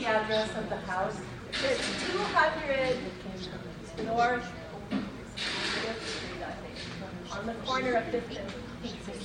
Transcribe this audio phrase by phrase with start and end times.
[0.00, 1.20] the address of the house.
[1.52, 2.96] It's 200
[4.06, 4.50] North
[4.88, 8.52] Fifth Street, I think, on the corner of Fifth and
[8.82, 9.20] Peachtree.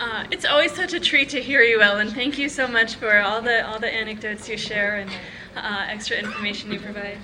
[0.00, 2.08] Uh, it's always such a treat to hear you, Ellen.
[2.08, 5.10] Thank you so much for all the all the anecdotes you share and
[5.56, 7.18] uh, extra information you provide.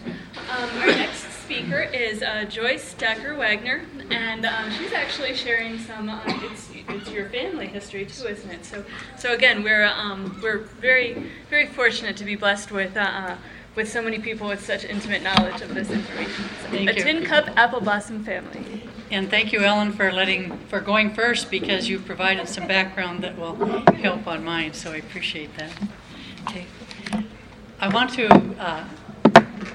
[0.51, 6.09] Um, our next speaker is uh, Joyce Decker Wagner, and um, she's actually sharing some.
[6.09, 6.21] Uh,
[6.89, 8.65] it's your family history too, isn't it?
[8.65, 8.85] So
[9.19, 12.97] so again, we're um, we're very very fortunate to be blessed with.
[12.97, 13.37] Uh,
[13.75, 16.45] with so many people with such intimate knowledge of this information.
[16.63, 16.93] So, a you.
[16.93, 18.85] tin cup apple blossom family.
[19.11, 23.37] And thank you, Ellen, for letting, for going first because you've provided some background that
[23.37, 23.57] will
[23.97, 25.73] help on mine, so I appreciate that.
[26.49, 26.67] Okay.
[27.81, 28.29] I want to
[28.59, 28.85] uh,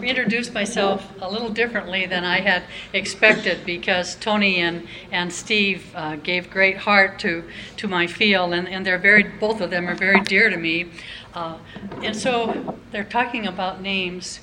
[0.01, 6.15] introduce myself a little differently than I had expected because Tony and, and Steve uh,
[6.17, 7.43] gave great heart to,
[7.77, 10.91] to my field, and, and they're very, both of them are very dear to me.
[11.33, 11.57] Uh,
[12.03, 14.39] and so they're talking about names,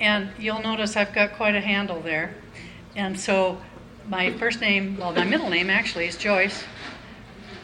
[0.00, 2.34] and you'll notice I've got quite a handle there.
[2.96, 3.58] And so
[4.08, 6.64] my first name, well, my middle name actually is Joyce.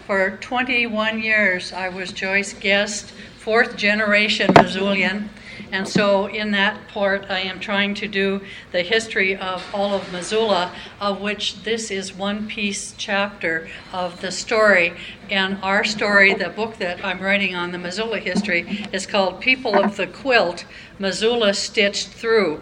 [0.06, 5.28] For 21 years, I was Joyce Guest, fourth generation Missoulian.
[5.74, 10.12] And so, in that part, I am trying to do the history of all of
[10.12, 14.92] Missoula, of which this is one piece chapter of the story.
[15.28, 19.74] And our story, the book that I'm writing on the Missoula history, is called People
[19.74, 20.64] of the Quilt
[21.00, 22.60] Missoula Stitched Through.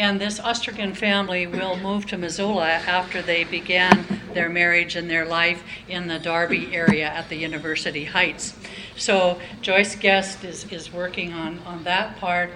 [0.00, 5.26] And this Ostergren family will move to Missoula after they began their marriage and their
[5.26, 8.54] life in the Darby area at the University Heights.
[8.96, 12.50] So Joyce Guest is, is working on, on that part.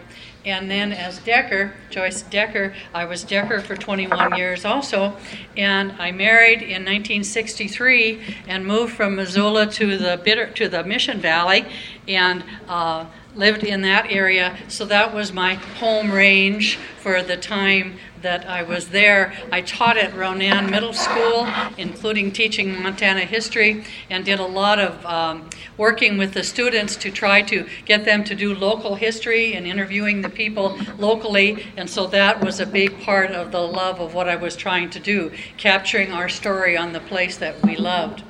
[0.46, 5.14] And then as Decker, Joyce Decker, I was Decker for 21 years also.
[5.54, 11.20] And I married in 1963 and moved from Missoula to the, Bitter, to the Mission
[11.20, 11.66] Valley
[12.08, 14.56] and uh, lived in that area.
[14.68, 19.34] So that was my home range for the time that I was there.
[19.52, 21.46] I taught at Ronan Middle School,
[21.76, 27.10] including teaching Montana history, and did a lot of um, working with the students to
[27.10, 31.66] try to get them to do local history and interviewing the people locally.
[31.76, 34.88] And so that was a big part of the love of what I was trying
[34.90, 38.22] to do, capturing our story on the place that we loved.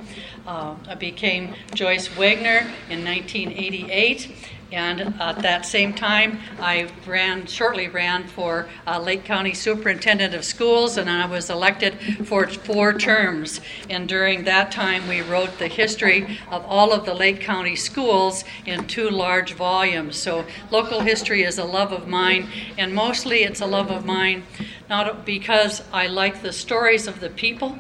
[0.47, 4.31] Uh, I became Joyce Wagner in 1988.
[4.73, 10.45] And at that same time, I ran, shortly ran for uh, Lake County Superintendent of
[10.45, 13.61] Schools, and I was elected for four terms.
[13.89, 18.43] And during that time, we wrote the history of all of the Lake County schools
[18.67, 20.17] in two large volumes.
[20.17, 24.43] So local history is a love of mine, and mostly it's a love of mine
[24.89, 27.79] not because I like the stories of the people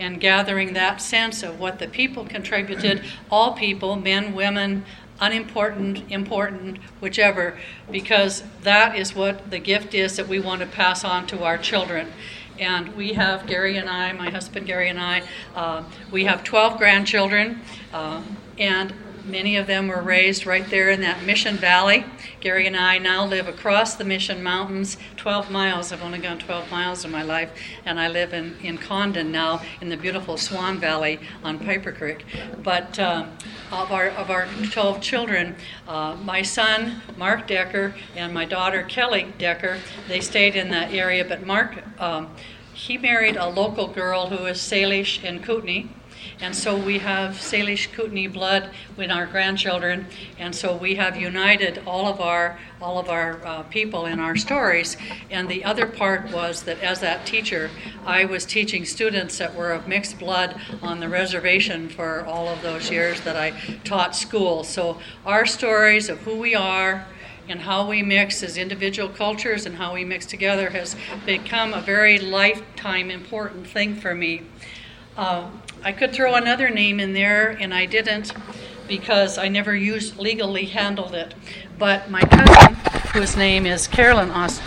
[0.00, 4.84] and gathering that sense of what the people contributed, all people, men, women,
[5.20, 7.58] unimportant, important, whichever,
[7.90, 11.58] because that is what the gift is that we want to pass on to our
[11.58, 12.10] children.
[12.58, 15.22] And we have, Gary and I, my husband Gary and I,
[15.54, 17.60] uh, we have 12 grandchildren,
[17.92, 18.22] uh,
[18.58, 18.92] and
[19.30, 22.04] many of them were raised right there in that Mission Valley.
[22.40, 25.92] Gary and I now live across the Mission Mountains, 12 miles.
[25.92, 27.50] I've only gone 12 miles in my life,
[27.84, 32.24] and I live in, in Condon now in the beautiful Swan Valley on Piper Creek.
[32.62, 33.30] But um,
[33.70, 39.32] of, our, of our 12 children, uh, my son, Mark Decker, and my daughter, Kelly
[39.38, 42.30] Decker, they stayed in that area, but Mark, um,
[42.72, 45.88] he married a local girl who is Salish and Kootenai.
[46.42, 50.06] And so we have Salish Kootenai blood in our grandchildren,
[50.38, 54.36] and so we have united all of our all of our uh, people in our
[54.36, 54.96] stories.
[55.30, 57.70] And the other part was that as that teacher,
[58.06, 62.62] I was teaching students that were of mixed blood on the reservation for all of
[62.62, 63.50] those years that I
[63.84, 64.64] taught school.
[64.64, 67.06] So our stories of who we are
[67.50, 70.96] and how we mix as individual cultures and how we mix together has
[71.26, 74.42] become a very lifetime important thing for me.
[75.16, 75.50] Uh,
[75.82, 78.32] I could throw another name in there, and I didn't
[78.86, 81.34] because I never used legally handled it.
[81.78, 82.74] But my cousin,
[83.14, 84.60] whose name is Carolyn Aust.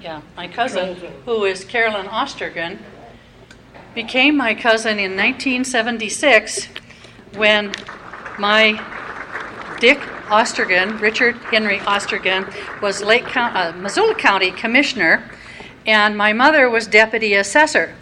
[0.00, 0.96] Yeah, my cousin,
[1.26, 2.78] who is Carolyn Ostergren,
[3.94, 6.68] became my cousin in 1976
[7.34, 7.74] when
[8.38, 8.82] my
[9.78, 15.28] Dick Ostergren, Richard Henry Ostergren, was Lake uh, Missoula County Commissioner,
[15.86, 17.94] and my mother was Deputy Assessor.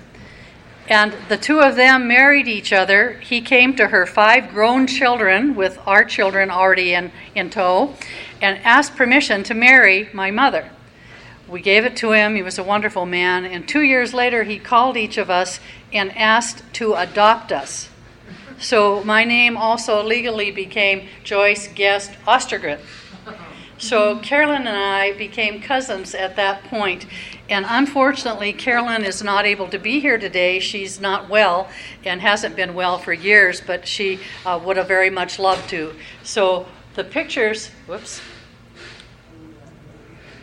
[0.89, 3.15] And the two of them married each other.
[3.15, 7.95] He came to her five grown children, with our children already in, in tow,
[8.41, 10.71] and asked permission to marry my mother.
[11.49, 12.35] we gave it to him.
[12.35, 13.45] He was a wonderful man.
[13.45, 15.61] And two years later, he called each of us
[15.93, 17.89] and asked to adopt us.
[18.59, 22.79] So my name also legally became Joyce Guest Ostergren.
[23.79, 27.07] So Carolyn and I became cousins at that point.
[27.51, 30.59] And unfortunately, Carolyn is not able to be here today.
[30.59, 31.69] She's not well
[32.05, 35.95] and hasn't been well for years, but she uh, would have very much loved to.
[36.23, 38.21] So the pictures, whoops.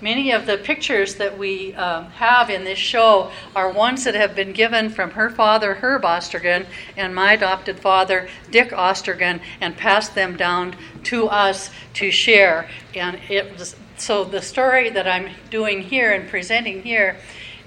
[0.03, 4.35] Many of the pictures that we um, have in this show are ones that have
[4.35, 6.65] been given from her father, Herb Ostergren,
[6.97, 12.69] and my adopted father, Dick Ostergren, and passed them down to us to share.
[12.93, 17.15] And it was, so the story that I'm doing here and presenting here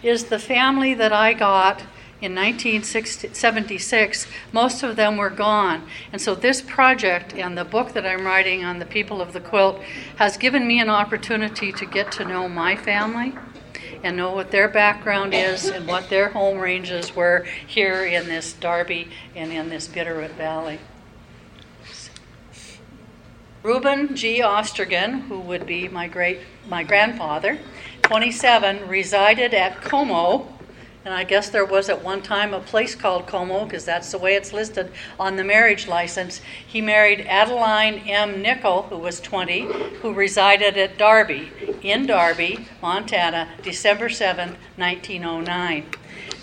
[0.02, 1.84] is the family that I got
[2.22, 5.86] in 1976, most of them were gone.
[6.12, 9.40] And so, this project and the book that I'm writing on the people of the
[9.40, 9.82] quilt
[10.16, 13.34] has given me an opportunity to get to know my family
[14.02, 18.54] and know what their background is and what their home ranges were here in this
[18.54, 20.78] Darby and in this Bitterroot Valley.
[23.62, 24.40] Reuben G.
[24.40, 26.38] Ostergren, who would be my great
[26.68, 27.58] my grandfather,
[28.02, 30.55] 27, resided at Como
[31.06, 34.18] and I guess there was at one time a place called Como, because that's the
[34.18, 36.40] way it's listed on the marriage license.
[36.66, 38.42] He married Adeline M.
[38.42, 39.60] Nickel, who was 20,
[40.00, 45.86] who resided at Darby, in Darby, Montana, December 7, 1909.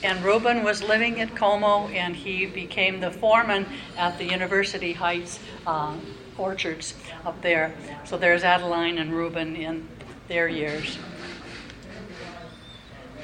[0.01, 3.65] And Reuben was living at Como, and he became the foreman
[3.97, 5.97] at the University Heights uh,
[6.37, 6.93] orchards
[7.25, 7.75] up there.
[8.05, 9.89] So there's Adeline and Reuben in
[10.29, 10.97] their years.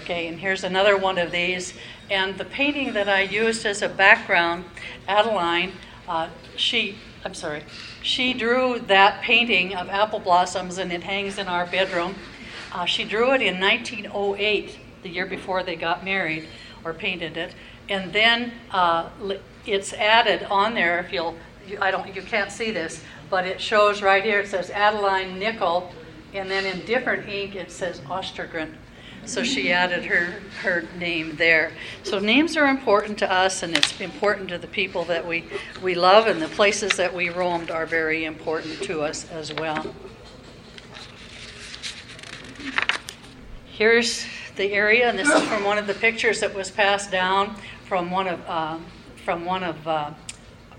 [0.09, 1.73] And here's another one of these.
[2.09, 4.65] And the painting that I used as a background,
[5.07, 5.73] Adeline,
[6.07, 7.63] uh, she, I'm sorry,
[8.01, 12.15] she drew that painting of apple blossoms and it hangs in our bedroom.
[12.73, 16.47] Uh, she drew it in 1908, the year before they got married,
[16.83, 17.53] or painted it.
[17.87, 19.09] And then uh,
[19.65, 21.35] it's added on there, if you'll,
[21.79, 25.91] I don't, you can't see this, but it shows right here, it says Adeline Nickel,
[26.33, 28.73] and then in different ink it says Ostergren.
[29.25, 31.71] So she added her, her name there.
[32.03, 35.45] So names are important to us, and it's important to the people that we,
[35.83, 39.93] we love, and the places that we roamed are very important to us as well.
[43.65, 44.25] Here's
[44.55, 47.55] the area, and this is from one of the pictures that was passed down
[47.85, 48.77] from one of, uh,
[49.23, 50.11] from one of uh,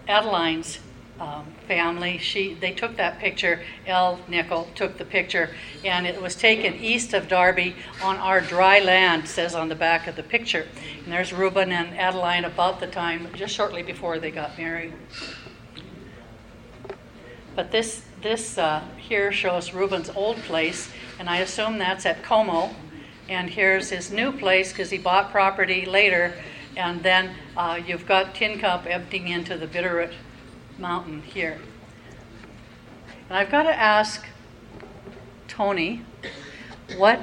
[0.07, 0.81] Adeline's
[1.21, 2.19] um, family.
[2.19, 3.61] She they took that picture.
[3.87, 4.19] L.
[4.27, 5.51] Nickel took the picture,
[5.85, 9.29] and it was taken east of Darby on our dry land.
[9.29, 10.67] Says on the back of the picture.
[11.05, 14.95] And there's Reuben and Adeline about the time, just shortly before they got married.
[17.55, 22.71] But this this uh, here shows Reuben's old place, and I assume that's at Como.
[23.29, 26.35] And here's his new place because he bought property later.
[26.77, 30.13] And then uh, you've got Tin Cup emptying into the Bitterroot
[30.81, 31.59] mountain here.
[33.29, 34.27] And I've got to ask
[35.47, 36.03] Tony
[36.97, 37.21] what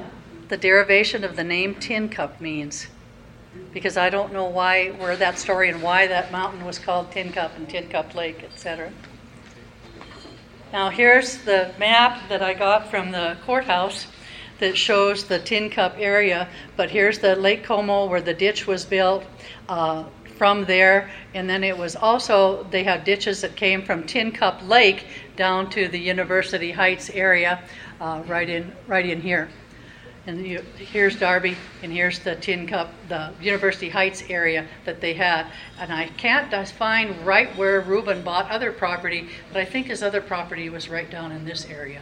[0.48, 2.88] the derivation of the name Tin Cup means.
[3.74, 7.31] Because I don't know why, where that story and why that mountain was called Tin
[7.31, 8.92] Cup and Tin Cup Lake, etc.
[10.71, 14.07] Now, here's the map that I got from the courthouse
[14.60, 18.86] that shows the Tin Cup area, but here's the Lake Como where the ditch was
[18.86, 19.24] built.
[19.70, 20.05] Uh,
[20.38, 21.10] from there.
[21.34, 25.70] And then it was also, they have ditches that came from Tin Cup Lake down
[25.72, 27.62] to the University Heights area,
[28.00, 29.50] uh, right in right in here.
[30.27, 35.13] And you, here's Darby, and here's the Tin Cup, the University Heights area that they
[35.13, 35.48] had.
[35.79, 40.20] And I can't find right where Reuben bought other property, but I think his other
[40.20, 42.01] property was right down in this area.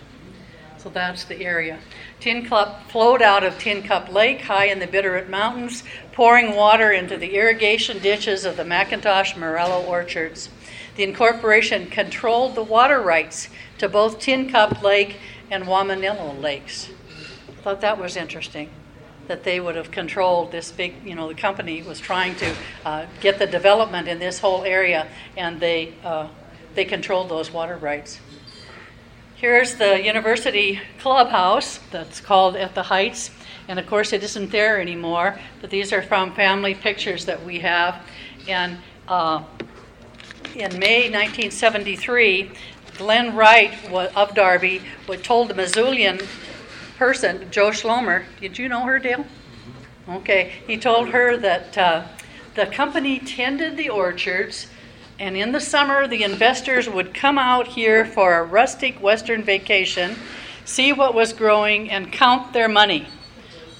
[0.85, 1.79] So that's the area.
[2.19, 6.91] Tin Cup flowed out of Tin Cup Lake high in the Bitterroot Mountains, pouring water
[6.91, 10.49] into the irrigation ditches of the McIntosh Morello orchards.
[10.95, 13.49] The incorporation controlled the water rights
[13.79, 15.17] to both Tin Cup Lake
[15.49, 16.91] and Wammanillo Lakes.
[17.49, 18.69] I thought that was interesting
[19.25, 23.07] that they would have controlled this big, you know, the company was trying to uh,
[23.21, 26.27] get the development in this whole area, and they, uh,
[26.75, 28.19] they controlled those water rights.
[29.47, 33.29] Here's the university clubhouse that's called At the Heights.
[33.67, 37.59] And of course, it isn't there anymore, but these are from family pictures that we
[37.59, 38.01] have.
[38.47, 39.43] And uh,
[40.55, 42.53] in May 1973,
[42.97, 44.81] Glenn Wright of Darby
[45.21, 46.25] told the Missoulian
[46.97, 49.27] person, Joe Schlomer, did you know her, Dale?
[50.09, 52.07] Okay, he told her that uh,
[52.55, 54.65] the company tended the orchards
[55.17, 60.15] and in the summer, the investors would come out here for a rustic western vacation,
[60.65, 63.07] see what was growing, and count their money.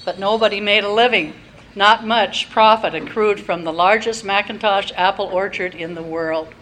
[0.06, 1.34] but nobody made a living.
[1.76, 6.54] Not much profit accrued from the largest McIntosh apple orchard in the world.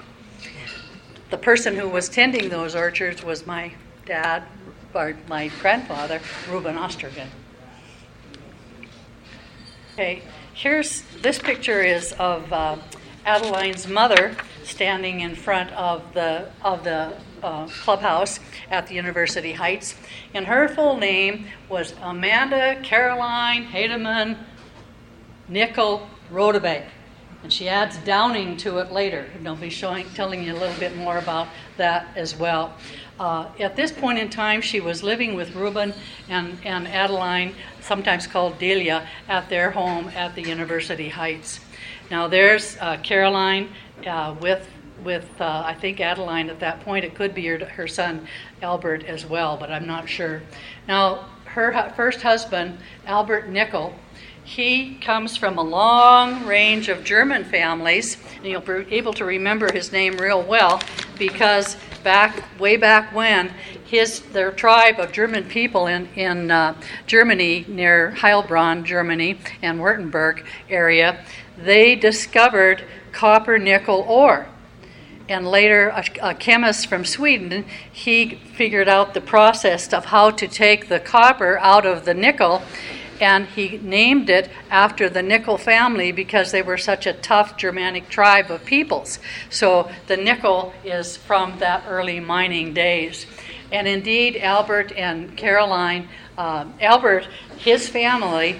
[1.30, 3.74] The person who was tending those orchards was my
[4.06, 4.44] dad,
[4.94, 7.28] or my grandfather, Reuben Ostergren.
[9.94, 12.78] Okay, here's this picture is of uh,
[13.26, 18.40] Adeline's mother standing in front of the of the uh, clubhouse
[18.70, 19.96] at the University Heights,
[20.34, 24.38] and her full name was Amanda Caroline Hademan
[25.48, 26.86] Nickel Rodebank.
[27.44, 29.30] And she adds Downing to it later.
[29.36, 32.74] And I'll be showing, telling you a little bit more about that as well.
[33.20, 35.94] Uh, at this point in time, she was living with Reuben
[36.30, 41.60] and, and Adeline, sometimes called Delia, at their home at the University Heights.
[42.10, 43.70] Now there's uh, Caroline
[44.08, 44.68] uh, with
[45.04, 47.04] with uh, I think Adeline at that point.
[47.04, 48.28] It could be her, her son
[48.62, 50.42] Albert as well, but I'm not sure.
[50.88, 53.94] Now her hu- first husband Albert Nickel
[54.44, 59.72] he comes from a long range of German families, and you'll be able to remember
[59.72, 60.82] his name real well
[61.18, 63.54] because back way back when
[63.86, 66.76] his their tribe of German people in in uh,
[67.08, 71.24] Germany near Heilbronn, Germany, and Württemberg area,
[71.58, 74.48] they discovered copper nickel ore.
[75.30, 80.48] And later, a, a chemist from Sweden, he figured out the process of how to
[80.48, 82.62] take the copper out of the nickel
[83.22, 88.10] and he named it after the Nickel family because they were such a tough Germanic
[88.10, 89.20] tribe of peoples.
[89.50, 93.26] So the nickel is from that early mining days.
[93.72, 97.28] And indeed, Albert and Caroline, uh, Albert,
[97.58, 98.60] his family,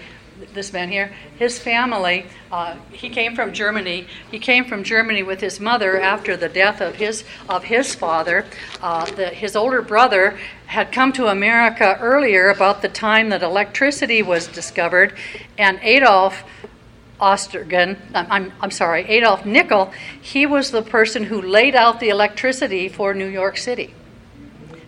[0.54, 4.08] this man here, his family, uh, he came from Germany.
[4.30, 8.46] He came from Germany with his mother after the death of his of his father.
[8.82, 14.22] Uh, the, his older brother had come to America earlier, about the time that electricity
[14.22, 15.14] was discovered,
[15.58, 16.44] and Adolf.
[17.22, 22.90] Ostergren, I'm, I'm sorry, Adolf Nickel, he was the person who laid out the electricity
[22.90, 23.94] for New York City.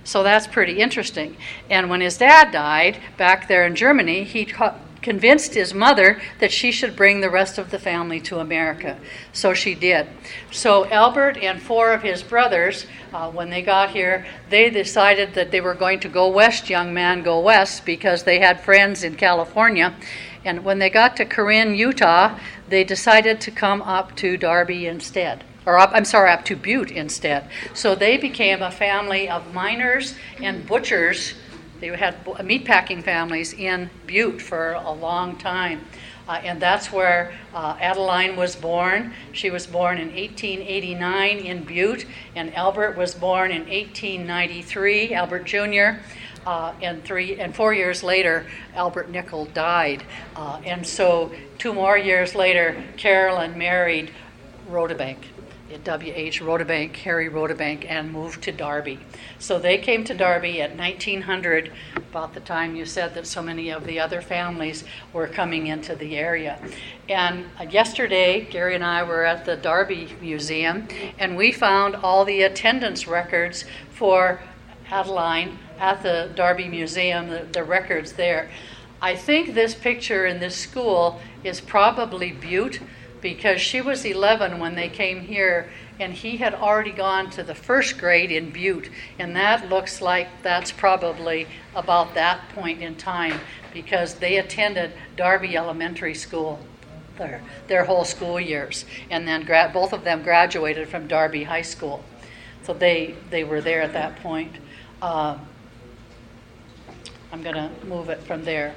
[0.04, 1.38] So that's pretty interesting.
[1.70, 4.46] And when his dad died back there in Germany, he
[5.06, 8.98] convinced his mother that she should bring the rest of the family to America.
[9.32, 10.08] So she did.
[10.50, 15.52] So Albert and four of his brothers, uh, when they got here, they decided that
[15.52, 19.14] they were going to go west, young man, go west, because they had friends in
[19.14, 19.94] California.
[20.44, 25.44] And when they got to Corinne, Utah, they decided to come up to Darby instead
[25.68, 27.50] or up, I'm sorry, up to Butte instead.
[27.74, 31.34] So they became a family of miners and butchers
[31.79, 35.82] they had meatpacking families in Butte for a long time.
[36.27, 39.13] Uh, and that's where uh, Adeline was born.
[39.32, 42.05] She was born in 1889 in Butte,
[42.36, 46.01] and Albert was born in 1893, Albert Jr.
[46.48, 50.03] Uh, and three and four years later, Albert Nickel died.
[50.36, 54.12] Uh, and so, two more years later, Carolyn married
[54.70, 55.17] Rodebank.
[55.84, 56.41] W.H.
[56.41, 59.00] Rodebank, Harry Rodebank, and moved to Darby.
[59.39, 63.72] So they came to Darby at 1900, about the time you said that so many
[63.72, 66.60] of the other families were coming into the area.
[67.10, 72.25] And uh, yesterday, Gary and I were at the Darby Museum, and we found all
[72.25, 74.39] the attendance records for
[74.89, 78.50] Adeline at the Darby Museum, the, the records there.
[79.01, 82.79] I think this picture in this school is probably Butte
[83.25, 85.67] because she was 11 when they came here
[86.00, 88.91] and he had already gone to the first grade in Butte.
[89.17, 93.39] And that looks like that's probably about that point in time
[93.74, 96.60] because they attended Darby Elementary School
[97.17, 98.86] their, their whole school years.
[99.10, 102.03] And then gra- both of them graduated from Darby High School.
[102.62, 104.55] So they, they were there at that point.
[105.01, 105.39] Uh,
[107.32, 108.75] I'm going to move it from there.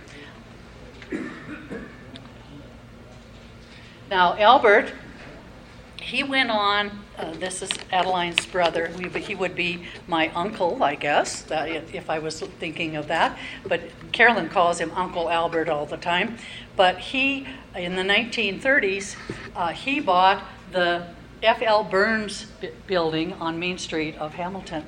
[4.11, 4.93] Now, Albert,
[6.01, 8.87] he went on, uh, this is Adeline's brother.
[8.87, 13.39] He would be my uncle, I guess, that, if I was thinking of that.
[13.67, 16.39] But Carolyn calls him Uncle Albert all the time.
[16.75, 17.47] But he,
[17.77, 19.17] in the 1930s,
[19.55, 21.09] uh, he bought the
[21.43, 21.85] F.L.
[21.85, 22.47] Burns
[22.87, 24.85] building on Main Street of Hamilton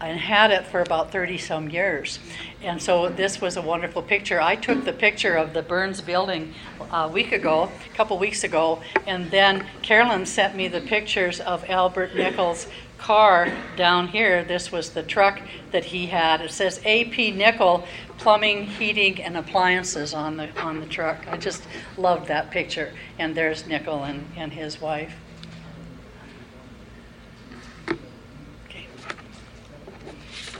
[0.00, 2.18] and had it for about 30 some years.
[2.62, 4.40] And so this was a wonderful picture.
[4.40, 8.44] I took the picture of the Burns building uh, a week ago, a couple weeks
[8.44, 12.66] ago, and then Carolyn sent me the pictures of Albert Nichols'
[12.98, 14.44] car down here.
[14.44, 15.40] This was the truck
[15.72, 16.40] that he had.
[16.42, 17.84] It says AP Nickel
[18.18, 21.26] Plumbing, Heating, and Appliances on the on the truck.
[21.28, 21.62] I just
[21.96, 22.92] loved that picture.
[23.18, 25.14] And there's Nickel and, and his wife.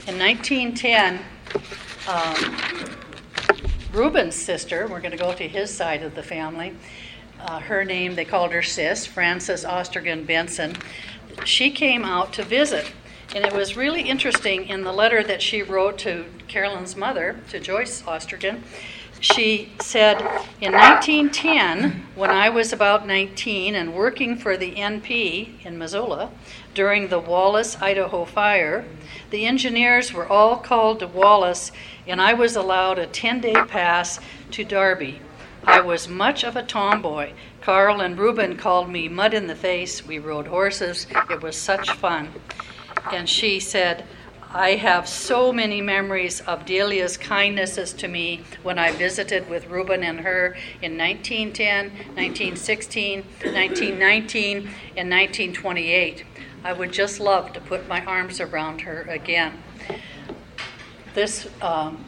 [0.07, 1.19] In 1910,
[2.07, 2.95] um,
[3.93, 6.75] Reuben's sister, we're going to go to his side of the family.
[7.39, 10.75] Uh, her name, they called her Sis, Frances Ostergren Benson.
[11.45, 12.91] She came out to visit.
[13.35, 17.59] And it was really interesting in the letter that she wrote to Carolyn's mother, to
[17.59, 18.63] Joyce Ostergren.
[19.21, 20.19] She said,
[20.59, 26.31] In 1910, when I was about 19 and working for the NP in Missoula
[26.73, 28.83] during the Wallace, Idaho fire,
[29.29, 31.71] the engineers were all called to Wallace,
[32.07, 34.19] and I was allowed a 10 day pass
[34.51, 35.21] to Darby.
[35.63, 37.33] I was much of a tomboy.
[37.61, 40.03] Carl and Reuben called me mud in the face.
[40.03, 41.05] We rode horses.
[41.29, 42.29] It was such fun.
[43.13, 44.03] And she said,
[44.53, 50.03] I have so many memories of Delia's kindnesses to me when I visited with Reuben
[50.03, 54.57] and her in 1910, 1916, 1919,
[54.97, 56.25] and 1928.
[56.65, 59.63] I would just love to put my arms around her again.
[61.13, 62.03] This um,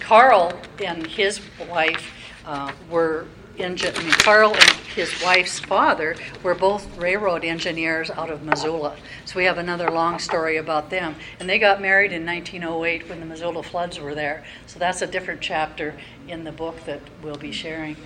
[0.00, 0.52] Carl
[0.84, 2.12] and his wife
[2.44, 3.26] uh, were
[3.60, 3.94] engine.
[3.94, 8.96] Carl and his wife's father were both railroad engineers out of Missoula.
[9.24, 11.14] So we have another long story about them.
[11.38, 14.44] And they got married in 1908 when the Missoula floods were there.
[14.66, 15.94] So that's a different chapter
[16.28, 17.96] in the book that we'll be sharing.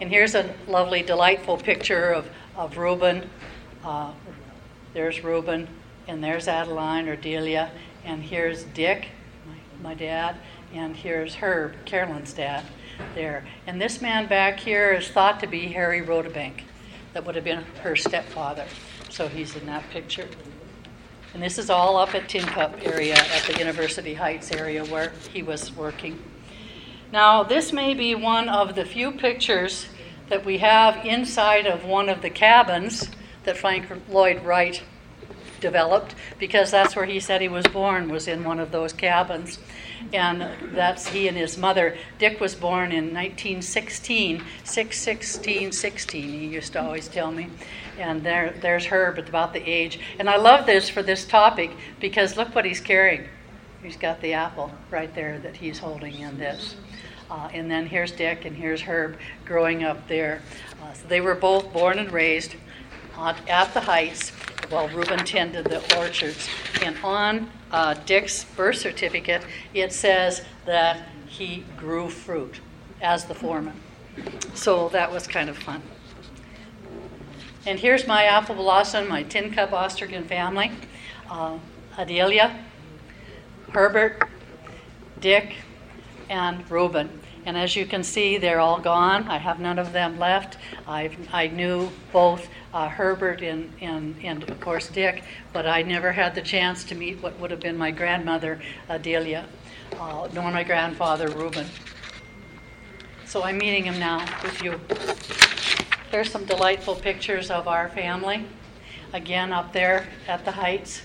[0.00, 3.28] And here's a lovely, delightful picture of, of Reuben.
[3.84, 4.12] Uh,
[4.94, 5.68] there's Reuben,
[6.06, 7.70] and there's Adeline or Delia,
[8.04, 9.08] and here's Dick,
[9.46, 10.36] my, my dad,
[10.72, 12.64] and here's Herb, Carolyn's dad,
[13.14, 13.44] there.
[13.66, 16.62] And this man back here is thought to be Harry Rodebank.
[17.12, 18.66] That would have been her stepfather.
[19.10, 20.28] So he's in that picture.
[21.34, 25.12] And this is all up at Tin Cup area, at the University Heights area where
[25.32, 26.22] he was working.
[27.12, 29.86] Now, this may be one of the few pictures
[30.28, 33.08] that we have inside of one of the cabins
[33.44, 34.82] that Frank Lloyd Wright
[35.60, 39.58] developed because that's where he said he was born was in one of those cabins
[40.12, 46.72] and that's he and his mother dick was born in 1916 616 16 he used
[46.72, 47.48] to always tell me.
[47.98, 49.98] And there there's herb at about the age.
[50.18, 51.70] And i love this for this topic
[52.00, 53.24] because look what he's carrying.
[53.82, 56.76] He's got the apple right there that he's holding in this.
[57.30, 60.42] Uh, and then here's dick and here's herb growing up there.
[60.82, 62.54] Uh, so they were both born and raised
[63.18, 64.30] at the Heights
[64.68, 66.48] while Reuben tended the orchards.
[66.82, 69.44] And on uh, Dick's birth certificate,
[69.74, 72.60] it says that he grew fruit
[73.00, 73.80] as the foreman.
[74.54, 75.82] So that was kind of fun.
[77.66, 80.72] And here's my apple blossom, my tin cup Ostergren family
[81.30, 81.58] uh,
[81.98, 82.64] Adelia,
[83.72, 84.22] Herbert,
[85.20, 85.56] Dick,
[86.30, 87.10] and Reuben.
[87.44, 89.28] And as you can see, they're all gone.
[89.28, 90.58] I have none of them left.
[90.86, 96.12] i I knew both uh, Herbert and, and, and, of course, Dick, but I never
[96.12, 99.46] had the chance to meet what would have been my grandmother, Adelia,
[99.98, 101.66] uh, nor my grandfather, Reuben.
[103.24, 104.80] So I'm meeting him now with you.
[106.10, 108.46] There's some delightful pictures of our family,
[109.12, 111.02] again up there at the Heights.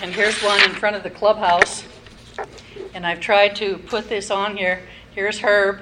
[0.00, 1.84] And here's one in front of the clubhouse.
[2.94, 4.82] And I've tried to put this on here.
[5.12, 5.80] Here's Herb.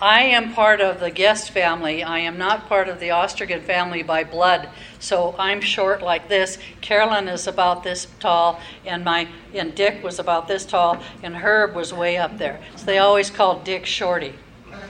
[0.00, 2.04] I am part of the Guest family.
[2.04, 4.68] I am not part of the Ostergren family by blood.
[5.00, 6.58] So I'm short like this.
[6.80, 11.74] Carolyn is about this tall, and my and Dick was about this tall, and Herb
[11.74, 12.60] was way up there.
[12.76, 14.34] So they always called Dick Shorty,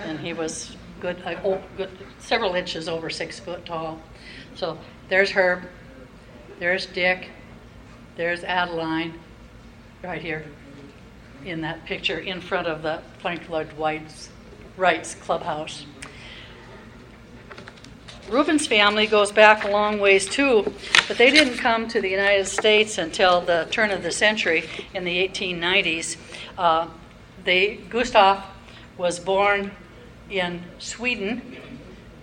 [0.02, 4.02] and he was good, oh, good several inches over six foot tall.
[4.56, 4.76] So
[5.08, 5.62] there's Herb,
[6.58, 7.30] there's Dick,
[8.16, 9.14] there's Adeline
[10.02, 10.44] right here
[11.44, 14.28] in that picture in front of the Frank Lloyd Wright's,
[14.78, 15.84] Wright's clubhouse.
[18.30, 20.72] Reuben's family goes back a long ways too,
[21.08, 25.02] but they didn't come to the United States until the turn of the century in
[25.04, 26.16] the 1890s.
[26.56, 26.86] Uh,
[27.42, 28.44] they, Gustav
[28.96, 29.72] was born
[30.30, 31.56] in Sweden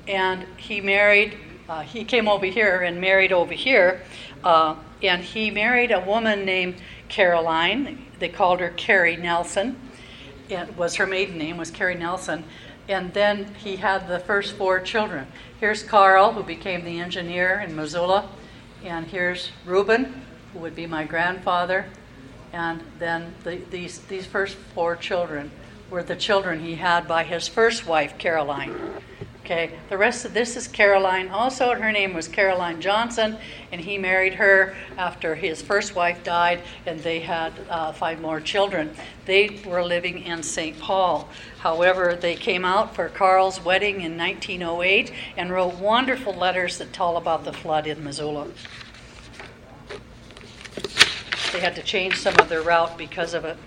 [0.08, 1.38] and he married,
[1.68, 4.02] uh, he came over here and married over here.
[4.46, 6.76] Uh, and he married a woman named
[7.10, 8.06] Caroline.
[8.20, 9.76] They called her Carrie Nelson.
[10.50, 12.44] It was her maiden name was Carrie Nelson.
[12.88, 15.28] And then he had the first four children.
[15.60, 18.30] Here's Carl, who became the engineer in Missoula.
[18.84, 20.22] And here's Reuben,
[20.54, 21.88] who would be my grandfather.
[22.54, 25.52] And then the, these, these first four children
[25.90, 28.76] were the children he had by his first wife, Caroline.
[29.46, 31.28] Okay, the rest of this is Caroline.
[31.28, 33.38] Also, her name was Caroline Johnson,
[33.72, 38.42] and he married her after his first wife died, and they had uh, five more
[38.42, 38.90] children.
[39.26, 40.80] They were living in St.
[40.80, 41.30] Paul.
[41.60, 47.16] However, they came out for Carl's wedding in 1908 and wrote wonderful letters that tell
[47.16, 48.48] about the flood in Missoula.
[51.54, 53.58] they had to change some of their route because of it.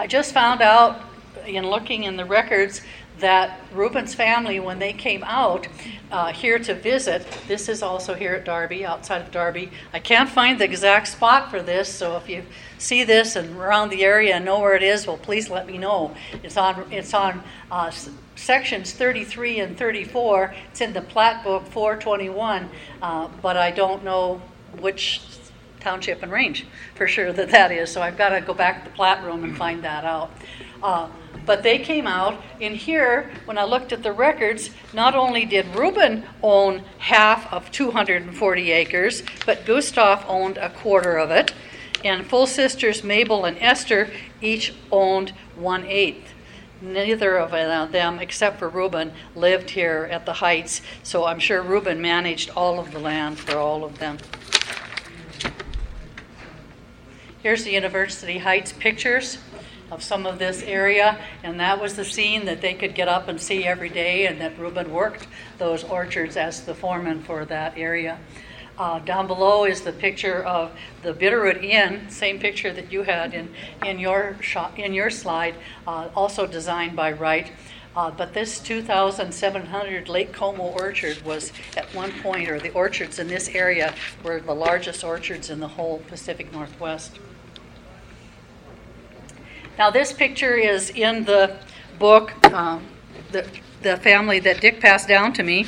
[0.00, 1.00] I just found out
[1.46, 2.82] in looking in the records
[3.20, 5.68] that Reuben's family, when they came out
[6.10, 9.70] uh, here to visit, this is also here at Darby, outside of Darby.
[9.92, 12.44] I can't find the exact spot for this, so if you
[12.78, 15.78] see this and around the area and know where it is, well, please let me
[15.78, 16.14] know.
[16.42, 17.90] It's on it's on uh,
[18.36, 20.54] sections 33 and 34.
[20.70, 22.70] It's in the plat book 421,
[23.02, 24.40] uh, but I don't know
[24.80, 25.20] which
[25.80, 27.90] township and range for sure that that is.
[27.90, 30.30] So I've got to go back to the plat room and find that out.
[30.82, 31.08] Uh,
[31.46, 34.70] but they came out in here when I looked at the records.
[34.92, 41.30] Not only did Reuben own half of 240 acres, but Gustav owned a quarter of
[41.30, 41.54] it,
[42.04, 44.10] and full sisters Mabel and Esther
[44.42, 46.34] each owned one eighth.
[46.80, 47.50] Neither of
[47.92, 52.78] them, except for Reuben, lived here at the Heights, so I'm sure Reuben managed all
[52.78, 54.18] of the land for all of them.
[57.48, 59.38] Here's the University Heights pictures
[59.90, 63.26] of some of this area, and that was the scene that they could get up
[63.26, 67.72] and see every day, and that Reuben worked those orchards as the foreman for that
[67.78, 68.18] area.
[68.76, 73.32] Uh, down below is the picture of the Bitterroot Inn, same picture that you had
[73.32, 73.48] in,
[73.82, 75.54] in, your, shot, in your slide,
[75.86, 77.50] uh, also designed by Wright.
[77.96, 83.26] Uh, but this 2,700 Lake Como orchard was at one point, or the orchards in
[83.26, 87.18] this area were the largest orchards in the whole Pacific Northwest.
[89.78, 91.56] Now, this picture is in the
[92.00, 92.84] book, um,
[93.30, 93.46] the,
[93.82, 95.66] the family that Dick passed down to me,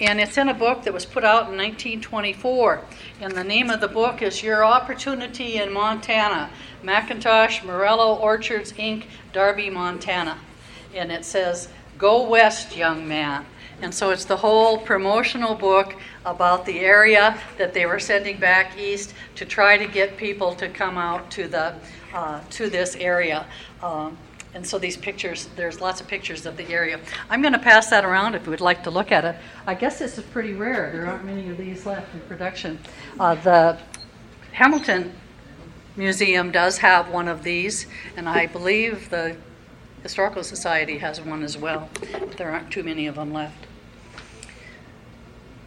[0.00, 2.80] and it's in a book that was put out in 1924.
[3.20, 6.48] And the name of the book is Your Opportunity in Montana
[6.84, 10.38] McIntosh Morello Orchards, Inc., Darby, Montana.
[10.94, 11.68] And it says,
[11.98, 13.46] Go West, young man.
[13.82, 18.78] And so it's the whole promotional book about the area that they were sending back
[18.78, 21.74] east to try to get people to come out to the
[22.14, 23.44] uh, to this area.
[23.82, 24.16] Um,
[24.54, 27.00] and so these pictures, there's lots of pictures of the area.
[27.28, 29.36] I'm going to pass that around if you would like to look at it.
[29.66, 30.90] I guess this is pretty rare.
[30.92, 32.78] There aren't many of these left in production.
[33.18, 33.78] Uh, the
[34.52, 35.12] Hamilton
[35.96, 39.36] Museum does have one of these, and I believe the
[40.04, 41.88] Historical Society has one as well.
[42.36, 43.66] There aren't too many of them left.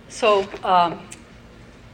[0.08, 0.94] So um,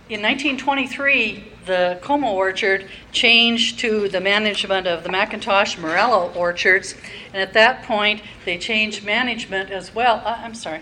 [0.10, 6.96] in 1923, the Como orchard changed to the management of the McIntosh Morello orchards,
[7.34, 10.22] and at that point they changed management as well.
[10.26, 10.82] Uh, I'm sorry.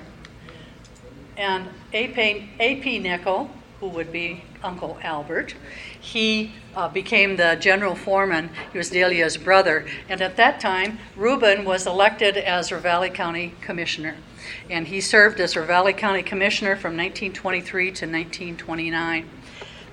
[1.38, 2.50] And A.P.
[2.60, 3.00] A.P.
[3.00, 5.56] Nickel, who would be Uncle Albert,
[6.00, 8.50] he uh, became the general foreman.
[8.72, 14.17] He was Delia's brother, and at that time, Reuben was elected as Ravalli County Commissioner,
[14.70, 19.30] and he served as Ravalli County Commissioner from 1923 to 1929.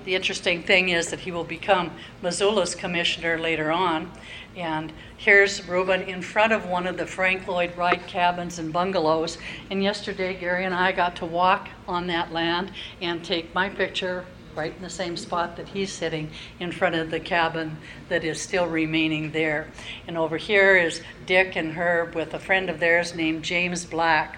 [0.05, 4.11] The interesting thing is that he will become Missoula's commissioner later on.
[4.55, 9.37] And here's Reuben in front of one of the Frank Lloyd Wright cabins and bungalows.
[9.69, 14.25] And yesterday, Gary and I got to walk on that land and take my picture
[14.55, 17.77] right in the same spot that he's sitting in front of the cabin
[18.09, 19.67] that is still remaining there.
[20.07, 24.37] And over here is Dick and Herb with a friend of theirs named James Black.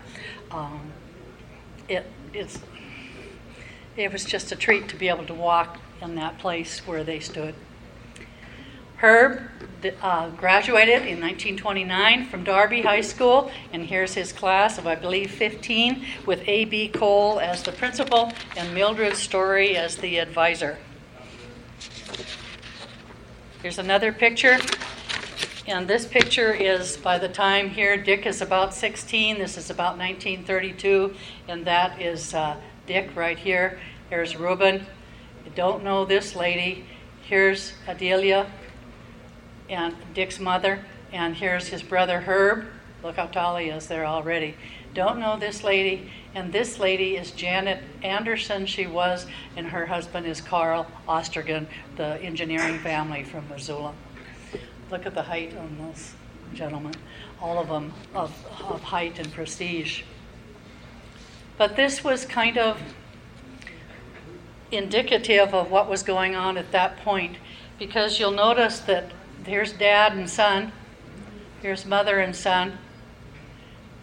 [0.52, 0.91] Um,
[1.88, 2.60] it, it's
[4.04, 7.20] it was just a treat to be able to walk in that place where they
[7.20, 7.56] stood.
[8.98, 9.42] Herb
[10.02, 15.32] uh, graduated in 1929 from Darby High School, and here's his class of, I believe,
[15.32, 16.90] 15, with A.B.
[16.90, 20.78] Cole as the principal and Mildred Story as the advisor.
[23.62, 24.60] Here's another picture.
[25.68, 29.38] And this picture is by the time here, Dick is about 16.
[29.38, 31.14] This is about 1932,
[31.48, 33.80] and that is uh, Dick right here.
[34.12, 34.86] Here's Reuben.
[35.45, 36.84] You don't know this lady.
[37.21, 38.52] Here's Adelia
[39.69, 40.84] and Dick's mother.
[41.13, 42.65] And here's his brother Herb.
[43.04, 44.58] Look how tall he is there already.
[44.93, 46.12] Don't know this lady.
[46.36, 48.65] And this lady is Janet Anderson.
[48.65, 53.93] She was, and her husband is Carl Ostergren, the engineering family from Missoula.
[54.89, 56.15] Look at the height on those
[56.54, 56.95] gentlemen,
[57.41, 60.04] all of them of, of height and prestige.
[61.58, 62.78] But this was kind of
[64.72, 67.38] indicative of what was going on at that point
[67.78, 69.12] because you'll notice that
[69.46, 70.72] here's dad and son,
[71.62, 72.78] here's mother and son,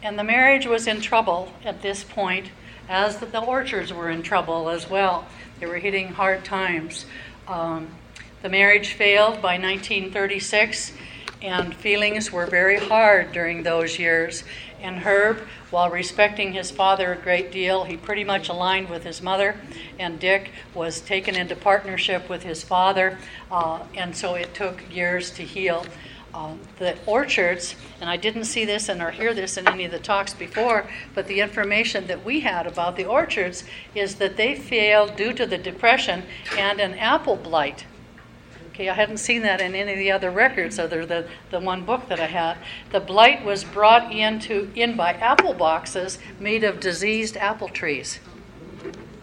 [0.03, 2.51] and the marriage was in trouble at this point,
[2.89, 5.27] as the, orchards were in trouble as well.
[5.61, 7.05] They were hitting hard times.
[7.47, 7.89] Um,
[8.43, 10.93] the marriage failed by 1936,
[11.43, 14.45] and feelings were very hard during those years.
[14.81, 19.21] And Herb, while respecting his father a great deal, he pretty much aligned with his
[19.21, 19.57] mother.
[19.99, 23.19] And Dick was taken into partnership with his father,
[23.51, 25.85] uh, and so it took years to heal.
[26.35, 29.91] Um, the orchards, and I didn't see this and or hear this in any of
[29.91, 33.65] the talks before, but the information that we had about the orchards
[33.95, 36.25] is that they failed due to the depression
[36.57, 37.87] and an apple blight.
[38.79, 41.85] Okay, I hadn't seen that in any of the other records other than the one
[41.85, 42.59] book that I had.
[42.93, 48.21] The blight was brought into in by apple boxes made of diseased apple trees.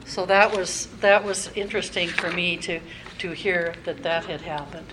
[0.06, 2.82] So that was that was interesting for me to
[3.20, 4.92] to hear that that had happened.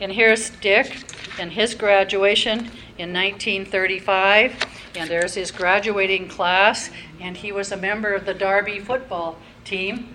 [0.00, 0.96] And here's Dick
[1.36, 4.54] and his graduation in 1935.
[4.94, 6.88] And there's his graduating class.
[7.20, 10.14] And he was a member of the Darby football team.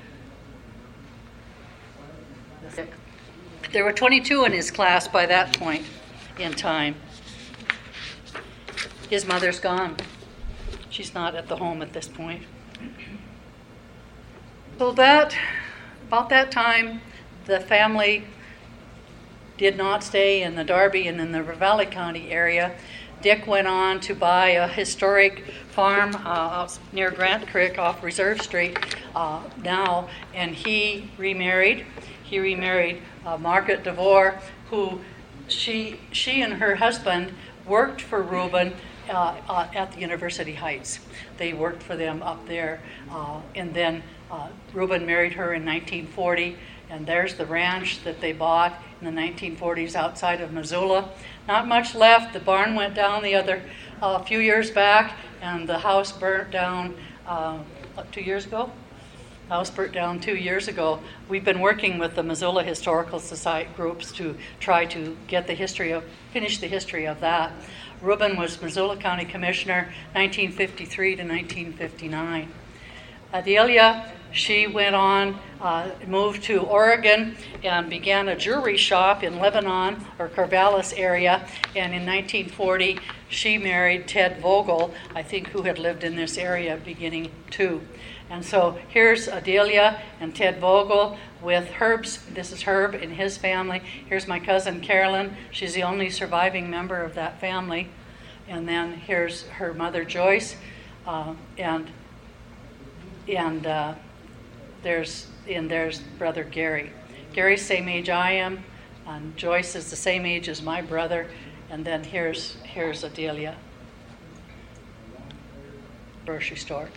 [3.71, 5.85] There were 22 in his class by that point
[6.39, 6.95] in time.
[9.11, 9.97] His mother's gone.
[10.89, 12.43] She's not at the home at this point.
[14.79, 15.35] So that
[16.07, 17.01] about that time
[17.45, 18.23] the family
[19.57, 22.71] did not stay in the Darby and in the Ravalli County area.
[23.21, 28.77] Dick went on to buy a historic farm uh, near Grant Creek off Reserve Street
[29.15, 31.85] uh, now, and he remarried.
[32.23, 34.99] He remarried uh, Margaret DeVore, who
[35.47, 37.33] she, she and her husband
[37.65, 38.73] worked for Reuben
[39.09, 40.99] uh, uh, at the University Heights.
[41.37, 46.57] They worked for them up there, uh, and then uh, Reuben married her in 1940,
[46.89, 51.09] and there's the ranch that they bought in the 1940s outside of Missoula.
[51.47, 52.33] Not much left.
[52.33, 53.63] The barn went down the other
[54.01, 56.95] a uh, few years back, and the house burnt down
[57.27, 57.59] uh,
[58.11, 58.71] two years ago.
[59.49, 60.99] House burnt down two years ago.
[61.27, 65.89] We've been working with the Missoula Historical Society groups to try to get the history
[65.91, 67.51] of, finish the history of that.
[67.99, 72.53] Reuben was Missoula County Commissioner 1953 to 1959.
[73.33, 80.05] Adelia she went on, uh, moved to Oregon, and began a jewelry shop in Lebanon
[80.19, 81.47] or Corvallis area.
[81.75, 86.77] And in 1940, she married Ted Vogel, I think, who had lived in this area
[86.77, 87.81] beginning too.
[88.29, 92.23] And so here's Adelia and Ted Vogel with Herb's.
[92.25, 93.81] This is Herb and his family.
[94.07, 95.35] Here's my cousin Carolyn.
[95.51, 97.89] She's the only surviving member of that family.
[98.47, 100.55] And then here's her mother Joyce,
[101.07, 101.89] uh, and
[103.27, 103.95] and uh,
[104.83, 106.91] there's and there's brother Gary.
[107.33, 108.63] Gary's same age I am,
[109.07, 111.27] and Joyce is the same age as my brother,
[111.69, 113.55] and then here's here's Adelia.
[116.25, 116.89] Grocery store.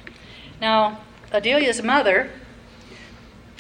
[0.60, 1.00] Now,
[1.32, 2.30] Adelia's mother,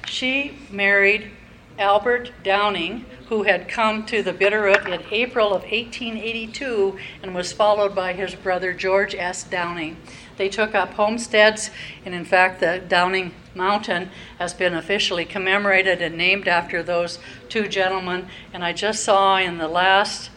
[0.06, 1.30] she married
[1.78, 7.94] Albert Downing, who had come to the Bitterroot in April of 1882 and was followed
[7.94, 9.42] by his brother George S.
[9.42, 9.96] Downing.
[10.36, 11.70] They took up homesteads,
[12.04, 17.68] and in fact, the Downing Mountain has been officially commemorated and named after those two
[17.68, 18.28] gentlemen.
[18.52, 20.30] And I just saw in the last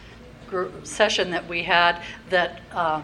[0.84, 2.62] session that we had that.
[2.72, 3.02] Uh,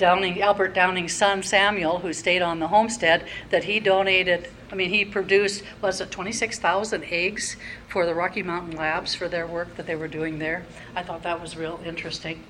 [0.00, 4.48] Downing, Albert Downing's son Samuel, who stayed on the homestead, that he donated.
[4.72, 9.46] I mean, he produced was it 26,000 eggs for the Rocky Mountain Labs for their
[9.46, 10.64] work that they were doing there.
[10.96, 12.42] I thought that was real interesting.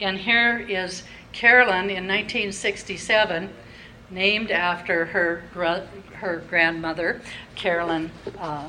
[0.00, 3.50] And here is Carolyn in 1967,
[4.08, 5.42] named after her,
[6.14, 7.20] her grandmother,
[7.56, 8.12] Carolyn.
[8.38, 8.68] Uh,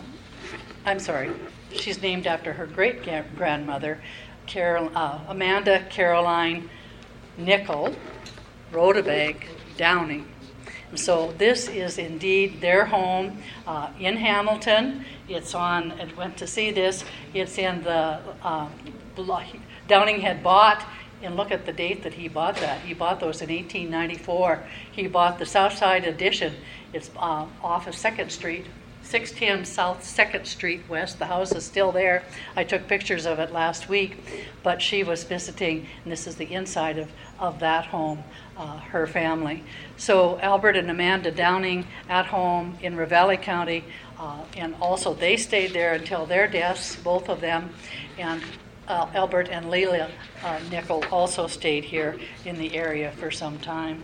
[0.88, 1.30] I'm sorry,
[1.72, 3.04] she's named after her great
[3.38, 4.02] grandmother,
[4.48, 6.68] Carol, uh, Amanda Caroline
[7.38, 7.96] Nickel
[8.74, 9.46] Rodebeg
[9.78, 10.28] Downing.
[10.96, 15.06] So this is indeed their home uh, in Hamilton.
[15.28, 15.92] It's on.
[15.94, 17.04] I went to see this.
[17.34, 18.68] It's in the uh,
[19.88, 20.86] Downing had bought
[21.22, 22.82] and look at the date that he bought that.
[22.82, 24.64] He bought those in 1894.
[24.92, 26.54] He bought the South Side Edition.
[26.94, 28.66] It's uh, off of Second Street,
[29.14, 31.20] 610 South Second Street West.
[31.20, 32.24] The house is still there.
[32.56, 34.18] I took pictures of it last week,
[34.64, 38.24] but she was visiting, and this is the inside of, of that home,
[38.58, 39.64] uh, her family.
[39.98, 43.84] So Albert and Amanda Downing at home in Ravalli County,
[44.18, 47.70] uh, and also they stayed there until their deaths, both of them.
[48.18, 48.42] And
[48.88, 50.10] uh, Albert and Leila
[50.44, 54.04] uh, Nickel also stayed here in the area for some time.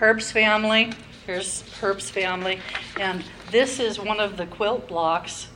[0.00, 0.94] Herb's family,
[1.30, 2.58] here's Herb's family,
[2.98, 5.46] and this is one of the quilt blocks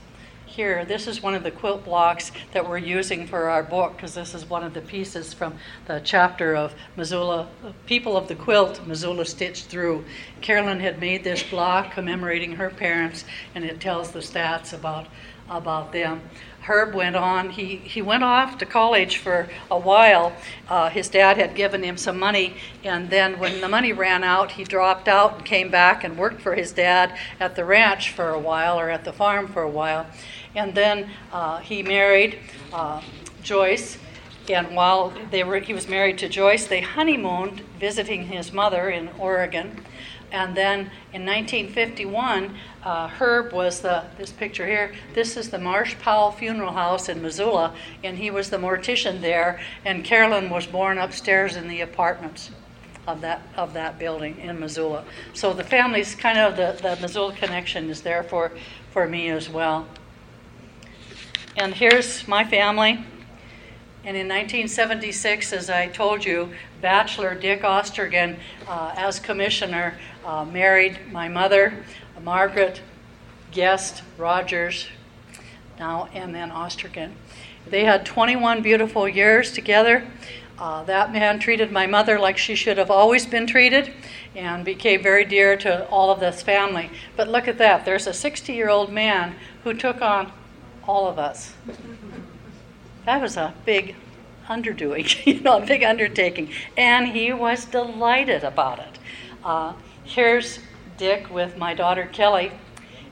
[0.47, 0.85] here.
[0.85, 4.35] This is one of the quilt blocks that we're using for our book because this
[4.35, 5.55] is one of the pieces from
[5.87, 7.49] the chapter of Missoula,
[7.87, 10.05] People of the Quilt, Missoula Stitched Through.
[10.41, 13.25] Carolyn had made this block commemorating her parents,
[13.57, 15.09] and it tells the stats about
[15.48, 16.22] about them.
[16.62, 20.33] Herb went on, he, he went off to college for a while.
[20.66, 24.52] Uh, his dad had given him some money, and then when the money ran out,
[24.52, 28.30] he dropped out and came back and worked for his dad at the ranch for
[28.30, 30.07] a while or at the farm for a while.
[30.54, 32.38] And then uh, he married
[32.72, 33.02] uh,
[33.42, 33.98] Joyce,
[34.48, 39.09] and while they were, he was married to Joyce, they honeymooned visiting his mother in
[39.18, 39.85] Oregon.
[40.35, 45.94] And then in 1951, uh, Herb was the, this picture here, this is the Marsh
[46.01, 50.99] Powell Funeral House in Missoula, and he was the mortician there, and Carolyn was born
[50.99, 52.51] upstairs in the apartments
[53.07, 55.05] of that, of that building in Missoula.
[55.35, 58.51] So the family's kind of, the, the Missoula connection is there for,
[58.90, 59.87] for me as well.
[61.57, 63.05] And here's my family.
[64.07, 66.51] And in 1976, as I told you,
[66.83, 68.37] Bachelor Dick Ostergren,
[68.69, 71.83] uh, as commissioner, uh, married my mother,
[72.23, 72.83] Margaret
[73.51, 74.88] Guest Rogers,
[75.79, 77.12] now and then Ostergren.
[77.67, 80.07] They had 21 beautiful years together.
[80.59, 83.90] Uh, that man treated my mother like she should have always been treated
[84.37, 86.90] and became very dear to all of this family.
[87.17, 90.31] But look at that there's a 60 year old man who took on
[90.87, 91.55] all of us.
[93.07, 93.95] That was a big
[94.49, 96.51] underdoing, you know, a big undertaking.
[96.77, 98.99] And he was delighted about it.
[99.45, 100.59] Uh, here's
[100.97, 102.53] Dick with my daughter Kelly.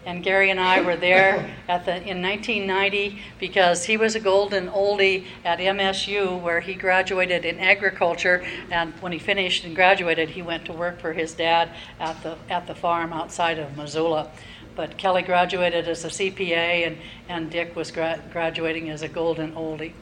[0.04, 4.68] And Gary and I were there at the, in 1990 because he was a golden
[4.68, 8.44] oldie at MSU where he graduated in agriculture.
[8.70, 12.36] And when he finished and graduated, he went to work for his dad at the,
[12.50, 14.30] at the farm outside of Missoula.
[14.74, 16.96] But Kelly graduated as a CPA, and,
[17.28, 19.92] and Dick was gra- graduating as a golden oldie.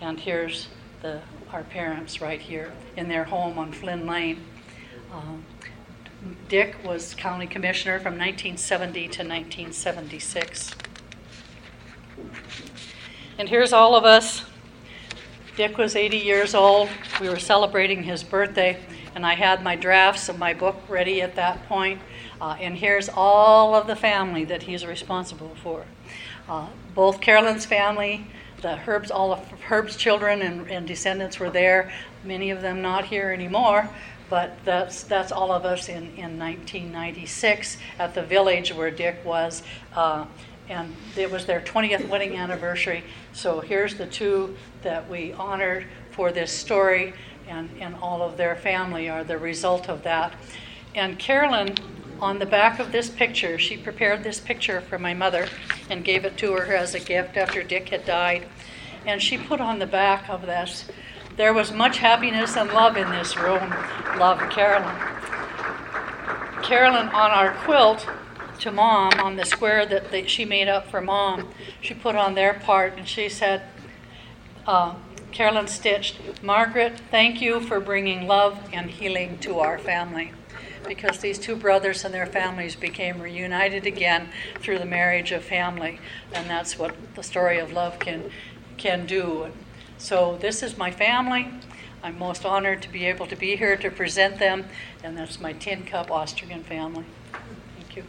[0.00, 0.68] And here's
[1.02, 1.20] the,
[1.52, 4.40] our parents right here in their home on Flynn Lane.
[5.12, 5.44] Um,
[6.48, 10.70] Dick was county commissioner from 1970 to 1976.
[13.38, 14.44] And here's all of us.
[15.56, 16.88] Dick was 80 years old.
[17.20, 18.78] We were celebrating his birthday,
[19.14, 22.00] and I had my drafts of my book ready at that point.
[22.40, 25.84] Uh, and here's all of the family that he's responsible for.
[26.48, 28.26] Uh, both Carolyn's family,
[28.62, 31.92] the Herb's, all of Herb's children and, and descendants were there.
[32.24, 33.88] Many of them not here anymore,
[34.28, 39.62] but that's that's all of us in, in 1996 at the village where Dick was,
[39.94, 40.26] uh,
[40.68, 43.04] and it was their 20th wedding anniversary.
[43.32, 47.12] So here's the two that we honored for this story,
[47.48, 50.34] and, and all of their family are the result of that.
[50.94, 51.74] And Carolyn
[52.20, 55.48] on the back of this picture, she prepared this picture for my mother
[55.90, 58.46] and gave it to her as a gift after Dick had died.
[59.04, 60.86] And she put on the back of this,
[61.36, 63.70] there was much happiness and love in this room.
[64.18, 64.96] Love, Carolyn.
[66.62, 68.08] Carolyn, on our quilt
[68.60, 71.50] to mom, on the square that she made up for mom,
[71.80, 73.62] she put on their part and she said,
[74.66, 74.94] uh,
[75.30, 80.32] Carolyn stitched, Margaret, thank you for bringing love and healing to our family
[80.86, 84.28] because these two brothers and their families became reunited again
[84.60, 86.00] through the marriage of family,
[86.32, 88.30] and that's what the story of love can
[88.76, 89.50] can do.
[89.98, 91.48] So this is my family.
[92.02, 94.66] I'm most honored to be able to be here to present them,
[95.02, 97.04] and that's my Tin Cup Ostergren family.
[97.78, 98.04] Thank you.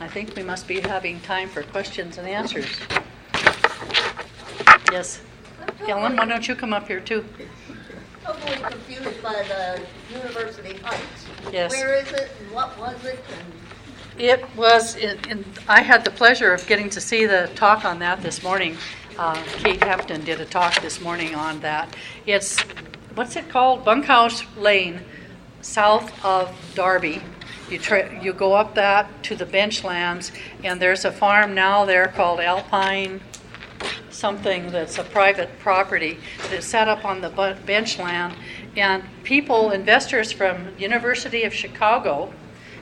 [0.00, 2.78] I think we must be having time for questions and answers.
[4.94, 5.20] Yes.
[5.88, 7.24] Ellen, why don't you come up here too?
[8.22, 9.82] Totally confused by the
[10.16, 11.26] University Heights.
[11.50, 11.72] Yes.
[11.72, 13.18] Where is it and what was it?
[14.16, 14.96] It was,
[15.66, 18.76] I had the pleasure of getting to see the talk on that this morning.
[19.18, 21.92] Uh, Kate Hefton did a talk this morning on that.
[22.24, 22.60] It's,
[23.16, 23.84] what's it called?
[23.84, 25.00] Bunkhouse Lane,
[25.60, 27.20] south of Darby.
[27.68, 30.30] You tra- you go up that to the benchlands,
[30.62, 33.20] and there's a farm now there called Alpine
[34.14, 38.34] something that's a private property that is set up on the bench land.
[38.76, 42.32] And people, investors from University of Chicago,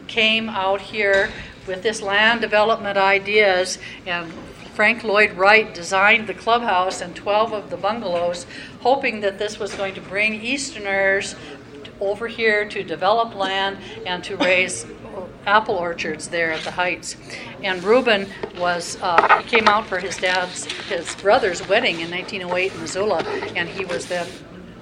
[0.07, 1.31] came out here
[1.67, 4.33] with this land development ideas and
[4.75, 8.47] Frank Lloyd Wright designed the clubhouse and 12 of the bungalows
[8.81, 11.37] hoping that this was going to bring easterners
[12.01, 14.87] over here to develop land and to raise
[15.47, 17.17] apple orchards there at the heights.
[17.63, 18.29] And Reuben
[18.59, 23.23] was uh, he came out for his dad's his brother's wedding in 1908 in Missoula
[23.57, 24.27] and he was then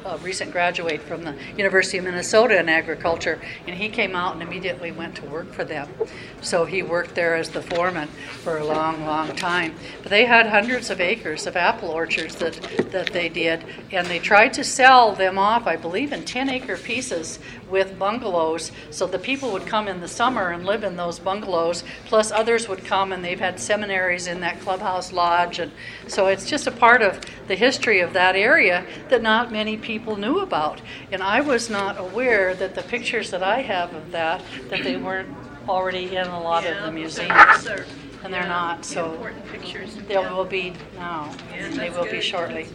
[0.04, 4.42] a recent graduate from the University of Minnesota in agriculture, and he came out and
[4.42, 5.88] immediately went to work for them.
[6.40, 8.08] So he worked there as the foreman
[8.42, 9.74] for a long, long time.
[10.02, 12.54] But they had hundreds of acres of apple orchards that,
[12.90, 16.76] that they did, and they tried to sell them off, I believe, in 10 acre
[16.76, 17.38] pieces
[17.68, 18.72] with bungalows.
[18.90, 22.68] So the people would come in the summer and live in those bungalows, plus others
[22.68, 25.58] would come, and they've had seminaries in that clubhouse lodge.
[25.58, 25.72] And
[26.08, 27.20] so it's just a part of
[27.50, 30.80] the history of that area that not many people knew about.
[31.10, 34.96] And I was not aware that the pictures that I have of that, that they
[34.96, 35.34] weren't
[35.68, 37.66] already in a lot of the museums.
[38.22, 39.28] And they're not, so
[40.06, 41.34] they will be now.
[41.52, 42.68] Yeah, They will be shortly.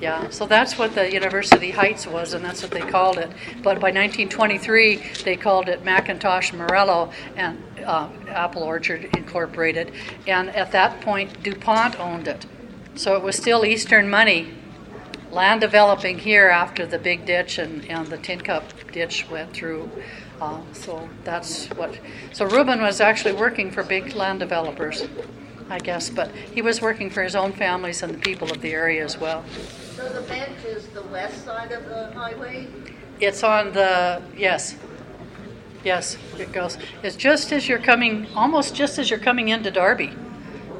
[0.00, 3.30] Yeah, so that's what the University Heights was, and that's what they called it.
[3.62, 9.92] But by 1923, they called it McIntosh Morello and uh, Apple Orchard Incorporated.
[10.26, 12.44] And at that point, DuPont owned it.
[12.96, 14.54] So it was still Eastern money.
[15.32, 19.90] Land developing here after the big ditch and, and the tin cup ditch went through.
[20.40, 21.98] Uh, so that's what.
[22.32, 25.08] So Reuben was actually working for big land developers,
[25.68, 28.72] I guess, but he was working for his own families and the people of the
[28.72, 29.44] area as well.
[29.96, 32.68] So the bench is the west side of the highway?
[33.20, 34.76] It's on the, yes.
[35.84, 36.78] Yes, it goes.
[37.02, 40.12] It's just as you're coming, almost just as you're coming into Darby.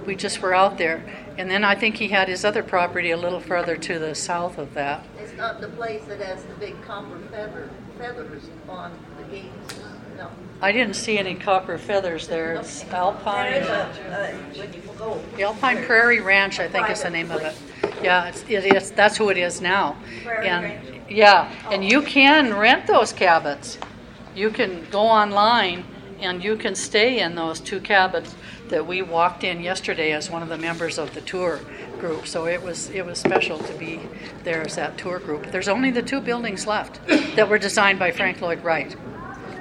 [0.06, 1.04] We just were out there.
[1.38, 4.58] And then I think he had his other property a little further to the south
[4.58, 5.04] of that.
[5.18, 9.78] It's not the place that has the big copper feather, feathers on the gates,
[10.16, 10.30] no.
[10.62, 12.54] I didn't see any copper feathers there.
[12.54, 15.40] It's Alpine, uh, when.
[15.42, 17.56] Alpine Prairie Ranch, I think is the name of it.
[18.02, 19.96] Yeah, it's, it is, that's who it is now.
[20.22, 21.10] Prairie And, Ranch.
[21.10, 23.78] yeah, and you can rent those cabins.
[24.36, 25.84] You can go online
[26.20, 28.34] and you can stay in those two cabins
[28.68, 31.60] that we walked in yesterday as one of the members of the tour
[32.00, 32.26] group.
[32.26, 34.00] So it was, it was special to be
[34.42, 35.50] there as that tour group.
[35.50, 37.00] There's only the two buildings left
[37.36, 38.96] that were designed by Frank Lloyd Wright.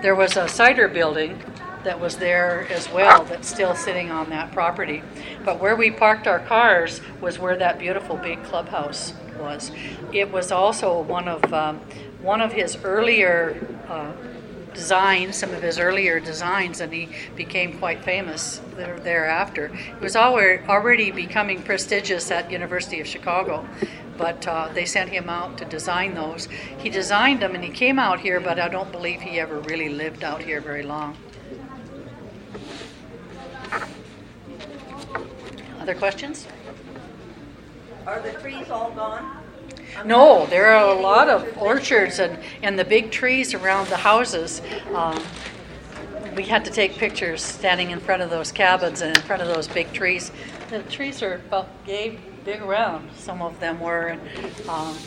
[0.02, 1.42] There was a cider building
[1.84, 5.04] that was there as well that's still sitting on that property.
[5.44, 9.72] But where we parked our cars was where that beautiful big clubhouse was.
[10.12, 11.82] It was also one of um,
[12.22, 14.14] one of his earlier uh,
[14.74, 19.68] designs, some of his earlier designs, and he became quite famous there, thereafter.
[19.70, 23.68] He was already, already becoming prestigious at University of Chicago,
[24.18, 26.48] but uh, they sent him out to design those.
[26.78, 29.90] He designed them and he came out here, but I don't believe he ever really
[29.90, 31.18] lived out here very long.
[35.80, 36.48] Other questions?
[38.06, 39.44] Are the trees all gone?
[40.06, 44.62] No, there are a lot of orchards and, and the big trees around the houses.
[44.94, 45.24] Um,
[46.36, 49.48] we had to take pictures standing in front of those cabins and in front of
[49.48, 50.32] those big trees.
[50.70, 54.08] The trees are about yay big around, some of them were.
[54.08, 54.22] And,
[54.68, 54.98] um,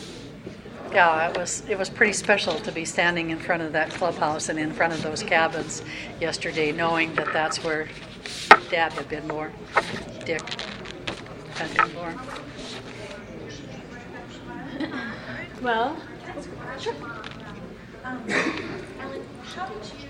[0.91, 4.49] yeah, it was, it was pretty special to be standing in front of that clubhouse
[4.49, 5.83] and in front of those cabins
[6.19, 7.87] yesterday, knowing that that's where
[8.69, 9.53] Dad had been born,
[10.25, 10.41] Dick
[11.55, 12.19] had been born.
[15.61, 15.97] Well,
[18.03, 20.07] Um, Ellen, how did you,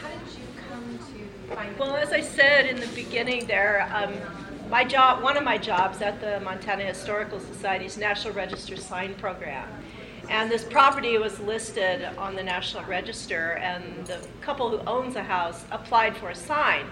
[0.00, 1.78] how did you come to find?
[1.78, 4.14] Well, as I said in the beginning there, um,
[4.70, 9.68] my job, one of my jobs at the Montana Historical Society's National Register Sign Program.
[10.30, 15.22] And this property was listed on the National Register, and the couple who owns the
[15.22, 16.86] house applied for a sign.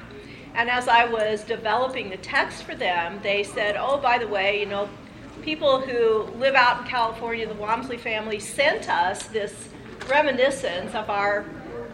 [0.54, 4.60] And as I was developing the text for them, they said, oh, by the way,
[4.60, 4.88] you know,
[5.42, 9.68] people who live out in California, the Walmsley family, sent us this
[10.08, 11.44] reminiscence of our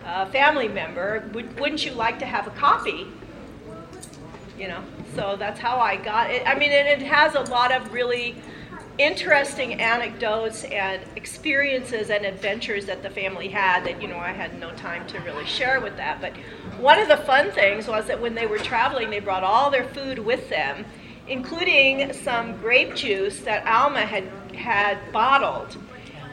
[0.05, 1.29] uh, family member.
[1.33, 3.07] Would, wouldn't you like to have a copy?
[4.59, 4.83] You know,
[5.15, 6.47] so that's how I got it.
[6.47, 8.37] I mean, it has a lot of really
[8.99, 14.59] interesting anecdotes and experiences and adventures that the family had that, you know, I had
[14.61, 16.21] no time to really share with that.
[16.21, 16.37] But
[16.79, 19.89] one of the fun things was that when they were traveling, they brought all their
[19.89, 20.85] food with them,
[21.29, 25.77] including some grape juice that Alma had, had bottled.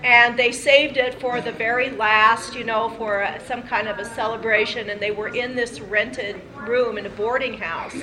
[0.03, 3.99] And they saved it for the very last, you know, for uh, some kind of
[3.99, 4.89] a celebration.
[4.89, 7.95] And they were in this rented room in a boarding house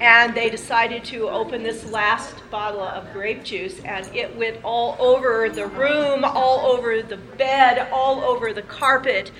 [0.00, 4.96] and they decided to open this last bottle of grape juice and it went all
[4.98, 9.30] over the room all over the bed all over the carpet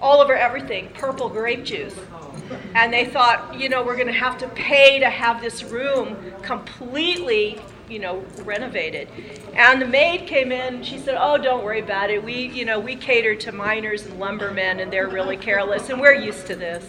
[0.00, 1.94] all over everything purple grape juice
[2.74, 6.16] and they thought you know we're going to have to pay to have this room
[6.42, 9.08] completely you know renovated
[9.54, 12.80] and the maid came in she said oh don't worry about it we you know
[12.80, 16.84] we cater to miners and lumbermen and they're really careless and we're used to this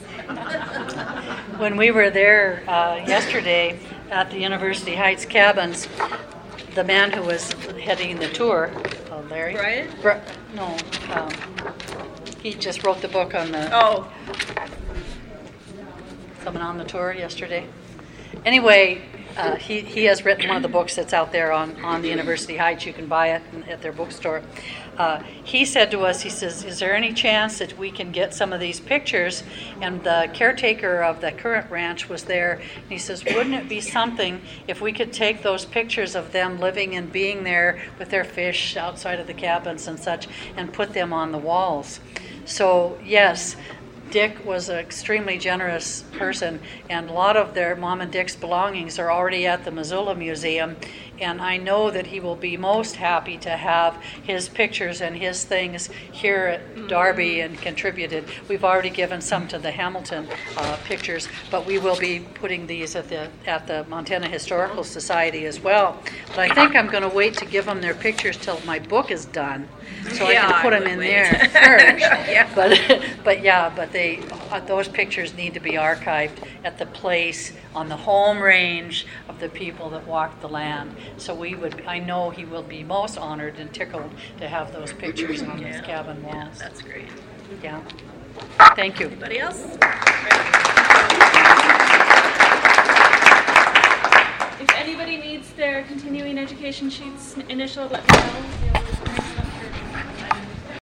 [1.58, 3.80] When we were there uh, yesterday
[4.12, 5.88] at the University Heights cabins,
[6.76, 7.52] the man who was
[7.82, 8.72] heading the tour,
[9.12, 9.54] uh, Larry.
[9.56, 9.88] Brian?
[10.02, 10.22] Bri-
[10.56, 10.78] No,
[11.14, 11.30] um,
[12.44, 14.08] he just wrote the book on the, Oh,
[16.48, 17.68] someone on the tour yesterday.
[18.46, 19.02] Anyway,
[19.36, 22.08] uh, he, he has written one of the books that's out there on, on the
[22.08, 22.86] University Heights.
[22.86, 24.42] You can buy it at their bookstore.
[24.98, 28.34] Uh, he said to us, he says, Is there any chance that we can get
[28.34, 29.44] some of these pictures?
[29.82, 32.62] And the caretaker of the current ranch was there.
[32.76, 34.40] And he says, Wouldn't it be something
[34.70, 38.78] if we could take those pictures of them living and being there with their fish
[38.78, 42.00] outside of the cabins and such and put them on the walls?
[42.46, 43.58] So, yes,
[44.12, 48.98] Dick was an extremely generous person, and a lot of their mom and Dick's belongings
[49.00, 50.78] are already at the Missoula Museum.
[51.20, 55.44] And I know that he will be most happy to have his pictures and his
[55.44, 58.26] things here at Darby and contributed.
[58.48, 62.96] We've already given some to the Hamilton uh, pictures, but we will be putting these
[62.96, 66.02] at the at the Montana Historical Society as well.
[66.28, 69.10] But I think I'm going to wait to give them their pictures till my book
[69.10, 69.68] is done,
[70.14, 71.08] so Yeah, I can I put them in wait.
[71.08, 72.06] there first.
[72.30, 72.50] Yeah.
[72.56, 72.80] But,
[73.24, 74.20] but yeah, but they,
[74.52, 79.40] uh, those pictures need to be archived at the place on the home range of
[79.40, 80.96] the people that walked the land.
[81.18, 84.94] So we would, I know he will be most honored and tickled to have those
[84.94, 85.82] pictures on his Yeah.
[85.82, 87.08] cabin yeah, that's great.
[87.64, 87.82] Yeah.
[88.76, 89.08] Thank you.
[89.08, 89.78] Anybody else?
[94.60, 99.24] If anybody needs their continuing education sheets initialed, let me know.